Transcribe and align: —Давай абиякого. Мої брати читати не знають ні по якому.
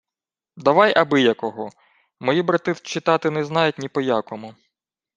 —Давай 0.57 0.91
абиякого. 0.97 1.69
Мої 2.19 2.41
брати 2.41 2.75
читати 2.75 3.29
не 3.29 3.45
знають 3.45 3.77
ні 3.79 3.89
по 3.89 4.01
якому. 4.01 4.55